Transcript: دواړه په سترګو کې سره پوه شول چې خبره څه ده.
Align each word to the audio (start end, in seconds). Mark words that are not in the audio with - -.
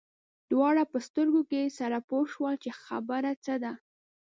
دواړه 0.51 0.83
په 0.91 0.97
سترګو 1.07 1.41
کې 1.49 1.73
سره 1.79 1.97
پوه 2.09 2.25
شول 2.33 2.55
چې 2.63 2.71
خبره 2.83 3.31
څه 3.45 3.55
ده. 3.63 3.73